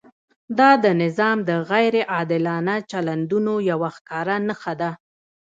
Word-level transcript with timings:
دا 0.59 0.69
د 0.83 0.85
نظام 1.01 1.37
د 1.49 1.51
غیر 1.69 1.95
عادلانه 2.13 2.75
چلندونو 2.91 3.53
یوه 3.71 3.89
ښکاره 3.95 4.35
نښه 4.47 4.73
ده. 4.81 4.91